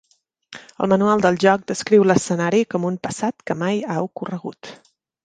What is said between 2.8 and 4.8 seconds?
un "passat que mai ha ocorregut".